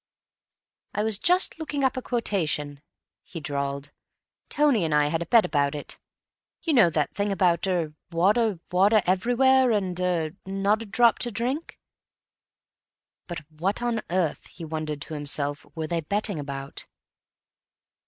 "I 0.95 1.03
was 1.03 1.19
just 1.19 1.59
looking 1.59 1.83
up 1.83 1.95
a 1.95 2.01
quotation," 2.01 2.81
he 3.23 3.39
drawled. 3.39 3.91
"Tony 4.49 4.83
and 4.83 4.95
I 4.95 5.09
had 5.09 5.21
a 5.21 5.27
bet 5.27 5.45
about 5.45 5.75
it. 5.75 5.99
You 6.63 6.73
know 6.73 6.89
that 6.89 7.13
thing 7.13 7.31
about—er—water, 7.31 8.59
water 8.71 9.03
everywhere, 9.05 9.69
and—er—not 9.69 10.81
a 10.81 10.85
drop 10.87 11.19
to 11.19 11.29
drink." 11.29 11.77
(But 13.27 13.41
what 13.51 13.83
on 13.83 14.01
earth, 14.09 14.47
he 14.47 14.65
wondered 14.65 15.01
to 15.03 15.13
himself, 15.13 15.67
were 15.75 15.85
they 15.85 16.01
betting 16.01 16.39
about?) 16.39 16.87